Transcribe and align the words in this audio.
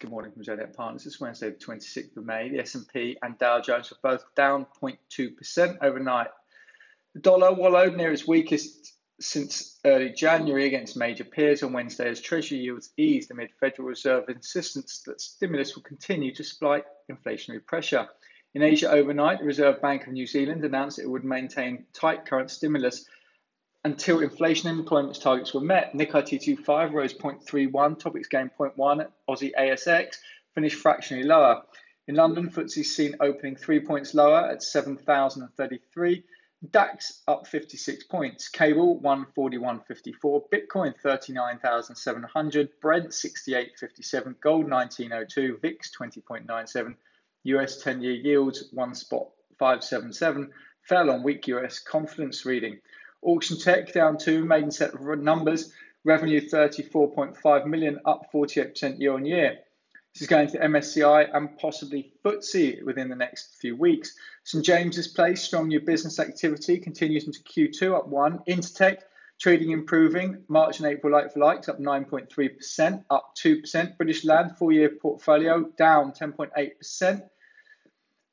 Good 0.00 0.10
morning 0.10 0.30
from 0.30 0.44
Zodiac 0.44 0.76
Partners. 0.76 1.06
It's 1.06 1.18
Wednesday, 1.18 1.50
the 1.50 1.56
26th 1.56 2.16
of 2.16 2.24
May. 2.24 2.50
The 2.50 2.60
S&P 2.60 3.16
and 3.20 3.36
Dow 3.36 3.60
Jones 3.60 3.90
are 3.90 3.96
both 4.00 4.24
down 4.36 4.64
0.2% 4.80 5.78
overnight. 5.82 6.28
The 7.14 7.20
dollar 7.20 7.52
wallowed 7.52 7.96
near 7.96 8.12
its 8.12 8.24
weakest 8.24 8.94
since 9.20 9.80
early 9.84 10.10
January 10.10 10.66
against 10.66 10.96
major 10.96 11.24
peers 11.24 11.64
on 11.64 11.72
Wednesday 11.72 12.08
as 12.08 12.20
Treasury 12.20 12.58
yields 12.58 12.90
eased 12.96 13.32
amid 13.32 13.50
Federal 13.58 13.88
Reserve 13.88 14.28
insistence 14.28 15.02
that 15.06 15.20
stimulus 15.20 15.74
will 15.74 15.82
continue 15.82 16.30
to 16.30 16.44
despite 16.44 16.84
inflationary 17.10 17.66
pressure. 17.66 18.06
In 18.54 18.62
Asia 18.62 18.88
overnight, 18.88 19.40
the 19.40 19.46
Reserve 19.46 19.82
Bank 19.82 20.06
of 20.06 20.12
New 20.12 20.28
Zealand 20.28 20.64
announced 20.64 21.00
it 21.00 21.10
would 21.10 21.24
maintain 21.24 21.86
tight 21.92 22.24
current 22.24 22.52
stimulus 22.52 23.04
until 23.84 24.20
inflation 24.20 24.68
and 24.68 24.80
employment 24.80 25.20
targets 25.20 25.54
were 25.54 25.60
met. 25.60 25.92
Nikkei 25.94 26.24
225 26.24 26.92
rose 26.92 27.14
0.31, 27.14 28.00
Topix 28.00 28.28
gained 28.28 28.50
0.1, 28.58 29.06
Aussie 29.28 29.52
ASX 29.58 30.16
finished 30.54 30.80
fractionally 30.80 31.24
lower. 31.24 31.62
In 32.08 32.14
London, 32.14 32.50
FTSE 32.50 32.84
seen 32.84 33.14
opening 33.20 33.54
three 33.54 33.80
points 33.80 34.14
lower 34.14 34.40
at 34.50 34.62
7,033. 34.62 36.24
DAX 36.72 37.22
up 37.28 37.46
56 37.46 38.04
points, 38.04 38.48
Cable 38.48 39.00
141.54, 39.00 40.42
Bitcoin 40.52 40.92
39,700, 40.98 42.68
Brent 42.80 43.10
68.57, 43.10 44.40
Gold 44.40 44.68
1902, 44.68 45.58
VIX 45.62 45.96
20.97, 45.96 46.96
US 47.44 47.80
10 47.80 48.02
year 48.02 48.12
yields 48.12 48.64
1 48.72 48.94
spot 48.96 49.28
577, 49.60 50.50
fell 50.82 51.10
on 51.10 51.22
weak 51.22 51.46
US 51.46 51.78
confidence 51.78 52.44
reading. 52.44 52.80
Auction 53.22 53.58
Tech 53.58 53.92
down 53.92 54.18
two, 54.18 54.44
maiden 54.44 54.70
set 54.70 54.94
of 54.94 55.00
numbers, 55.18 55.72
revenue 56.04 56.40
34.5 56.40 57.66
million, 57.66 57.98
up 58.04 58.30
48% 58.32 58.98
year 59.00 59.12
on 59.12 59.24
year. 59.24 59.58
This 60.14 60.22
is 60.22 60.28
going 60.28 60.48
to 60.48 60.58
MSCI 60.58 61.28
and 61.34 61.56
possibly 61.58 62.12
FTSE 62.24 62.82
within 62.84 63.08
the 63.08 63.16
next 63.16 63.56
few 63.60 63.76
weeks. 63.76 64.16
St 64.44 64.64
James's 64.64 65.08
Place, 65.08 65.42
strong 65.42 65.68
new 65.68 65.80
business 65.80 66.18
activity 66.18 66.78
continues 66.78 67.26
into 67.26 67.40
Q2, 67.40 67.94
up 67.94 68.08
one. 68.08 68.40
Intertek, 68.48 68.98
trading 69.38 69.70
improving. 69.70 70.44
March 70.48 70.78
and 70.78 70.88
April 70.88 71.12
like 71.12 71.32
for 71.32 71.40
likes 71.40 71.68
up 71.68 71.78
9.3%, 71.78 73.04
up 73.10 73.34
2%. 73.36 73.96
British 73.96 74.24
Land, 74.24 74.56
four 74.56 74.72
year 74.72 74.90
portfolio 74.90 75.64
down 75.76 76.12
10.8%. 76.12 77.22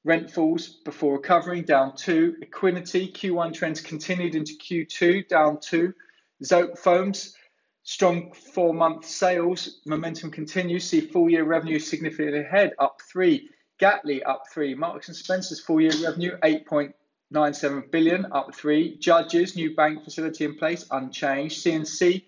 Rent 0.05 0.29
falls 0.29 0.67
before 0.67 1.13
recovering, 1.13 1.63
down 1.63 1.95
two. 1.95 2.35
Equiniti, 2.39 3.11
Q1 3.11 3.55
trends 3.55 3.81
continued 3.81 4.35
into 4.35 4.53
Q2, 4.53 5.27
down 5.27 5.59
two. 5.59 5.95
Zotefoams, 6.43 7.33
strong 7.81 8.31
four 8.33 8.71
month 8.71 9.05
sales 9.05 9.81
momentum 9.87 10.29
continues. 10.29 10.83
See 10.83 11.01
full 11.01 11.27
year 11.27 11.43
revenue 11.43 11.79
significantly 11.79 12.41
ahead, 12.41 12.73
up 12.77 13.01
three. 13.11 13.49
Gateley 13.81 14.21
up 14.23 14.43
three. 14.53 14.75
Marks 14.75 15.07
and 15.07 15.17
Spencer's 15.17 15.59
full 15.59 15.81
year 15.81 15.93
revenue 16.03 16.37
8.97 16.43 17.89
billion, 17.91 18.27
up 18.31 18.53
three. 18.53 18.97
Judges, 18.99 19.55
new 19.55 19.75
bank 19.75 20.03
facility 20.03 20.45
in 20.45 20.55
place, 20.55 20.85
unchanged. 20.91 21.65
CNC, 21.65 22.23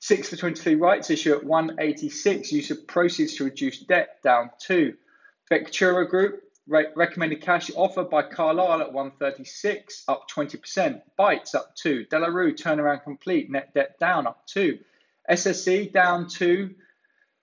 six 0.00 0.28
for 0.28 0.34
23 0.34 0.74
rights 0.74 1.10
issue 1.10 1.34
at 1.34 1.44
186. 1.44 2.50
Use 2.50 2.72
of 2.72 2.84
proceeds 2.88 3.36
to 3.36 3.44
reduce 3.44 3.78
debt, 3.78 4.20
down 4.24 4.50
two. 4.58 4.96
Vectura 5.48 6.08
Group, 6.08 6.42
Re- 6.68 6.88
recommended 6.96 7.42
cash 7.42 7.70
offer 7.76 8.02
by 8.02 8.22
Carlyle 8.22 8.80
at 8.80 8.92
136, 8.92 10.04
up 10.08 10.28
20%. 10.28 11.00
Bytes 11.18 11.54
up 11.54 11.74
2. 11.76 12.06
De 12.06 12.18
La 12.18 12.26
Rue 12.26 12.54
turnaround 12.54 13.04
complete. 13.04 13.50
Net 13.50 13.72
debt 13.72 13.98
down 14.00 14.26
up 14.26 14.44
2. 14.46 14.78
SSE 15.30 15.92
down 15.92 16.28
2. 16.28 16.74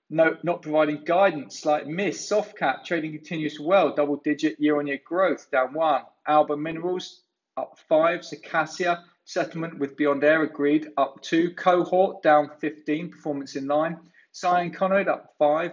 No, 0.10 0.38
not 0.44 0.62
providing 0.62 1.06
guidance. 1.06 1.60
Slight 1.60 1.88
miss. 1.88 2.30
Softcat 2.30 2.84
trading 2.84 3.14
continues 3.14 3.60
well. 3.60 3.96
Double 3.96 4.18
digit 4.18 4.60
year 4.60 4.78
on 4.78 4.88
year 4.88 5.00
growth 5.04 5.50
down 5.52 5.74
1. 5.74 6.02
Alba 6.28 6.58
Minerals 6.58 7.22
up 7.56 7.80
5. 7.88 8.22
Circassia 8.22 9.04
settlement 9.24 9.80
with 9.80 9.96
Beyond 9.96 10.24
Air 10.24 10.44
agreed 10.44 10.90
up 10.98 11.22
2. 11.22 11.52
Cohort 11.52 12.22
down 12.22 12.52
15. 12.60 13.12
Performance 13.12 13.56
in 13.56 13.68
line. 13.68 13.98
CyanConnode 14.34 15.08
up 15.08 15.34
5. 15.40 15.72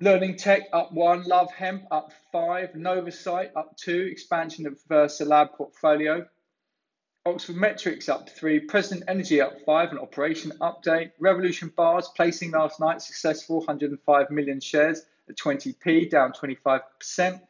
Learning 0.00 0.36
Tech 0.36 0.62
up 0.72 0.90
one, 0.92 1.22
Love 1.22 1.52
Hemp 1.52 1.86
up 1.92 2.12
five, 2.32 2.72
Novacyt 2.72 3.50
up 3.54 3.76
two, 3.76 4.08
expansion 4.10 4.66
of 4.66 4.76
VersaLab 4.90 5.52
portfolio. 5.52 6.26
Oxford 7.24 7.54
Metrics 7.54 8.08
up 8.08 8.28
three, 8.28 8.58
President 8.58 9.04
Energy 9.08 9.40
up 9.40 9.54
five, 9.64 9.92
an 9.92 9.98
operation 9.98 10.50
update. 10.60 11.12
Revolution 11.20 11.72
Bars 11.76 12.10
placing 12.16 12.50
last 12.50 12.80
night 12.80 13.02
successful, 13.02 13.58
105 13.58 14.30
million 14.32 14.58
shares 14.58 15.02
at 15.28 15.36
20p, 15.36 16.10
down 16.10 16.32
25%. 16.32 17.40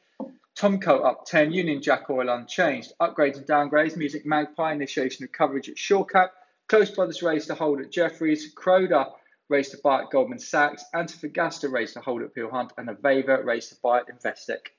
Tomco 0.54 1.02
up 1.02 1.24
10, 1.24 1.50
Union 1.50 1.80
Jack 1.80 2.10
Oil 2.10 2.28
unchanged. 2.28 2.92
Upgrades 3.00 3.38
and 3.38 3.46
downgrades, 3.46 3.96
Music 3.96 4.26
Magpie 4.26 4.74
initiation 4.74 5.24
of 5.24 5.32
coverage 5.32 5.70
at 5.70 5.78
Shore 5.78 6.04
Cap. 6.04 6.34
Close 6.68 6.90
Brothers 6.90 7.22
raised 7.22 7.46
to 7.46 7.54
hold 7.54 7.80
at 7.80 7.90
Jefferies. 7.90 8.54
Croda 8.54 9.12
raised 9.50 9.72
to 9.72 9.78
buy 9.84 10.02
at 10.02 10.10
Goldman 10.10 10.38
Sachs, 10.38 10.84
Antofagasta 10.94 11.70
raised 11.70 11.94
to 11.94 12.00
hold 12.00 12.22
at 12.22 12.34
Peel 12.34 12.50
Hunt, 12.50 12.72
and 12.78 12.88
Aveva 12.88 13.44
raised 13.44 13.70
to 13.70 13.76
buy 13.82 13.98
at 13.98 14.06
Investec. 14.08 14.72